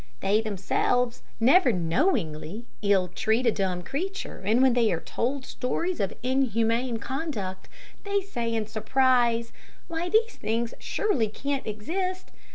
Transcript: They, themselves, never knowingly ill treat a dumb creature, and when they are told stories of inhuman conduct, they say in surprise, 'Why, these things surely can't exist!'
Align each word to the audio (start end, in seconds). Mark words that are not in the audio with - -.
They, 0.21 0.41
themselves, 0.41 1.21
never 1.39 1.71
knowingly 1.71 2.65
ill 2.81 3.07
treat 3.09 3.45
a 3.45 3.51
dumb 3.51 3.83
creature, 3.83 4.41
and 4.43 4.59
when 4.59 4.73
they 4.73 4.91
are 4.91 4.99
told 4.99 5.45
stories 5.45 5.99
of 5.99 6.11
inhuman 6.23 6.97
conduct, 6.97 7.69
they 8.03 8.21
say 8.21 8.51
in 8.51 8.65
surprise, 8.65 9.53
'Why, 9.87 10.09
these 10.09 10.37
things 10.37 10.73
surely 10.79 11.27
can't 11.27 11.67
exist!' 11.67 12.31